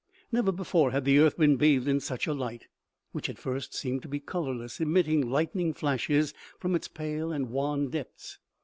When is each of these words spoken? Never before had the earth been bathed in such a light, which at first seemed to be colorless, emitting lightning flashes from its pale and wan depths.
Never 0.31 0.51
before 0.51 0.89
had 0.89 1.05
the 1.05 1.19
earth 1.19 1.37
been 1.37 1.57
bathed 1.57 1.87
in 1.87 1.99
such 1.99 2.25
a 2.25 2.33
light, 2.33 2.65
which 3.11 3.29
at 3.29 3.37
first 3.37 3.75
seemed 3.75 4.01
to 4.01 4.07
be 4.07 4.19
colorless, 4.19 4.79
emitting 4.79 5.29
lightning 5.29 5.75
flashes 5.75 6.33
from 6.59 6.73
its 6.73 6.87
pale 6.87 7.31
and 7.31 7.51
wan 7.51 7.89
depths. 7.91 8.39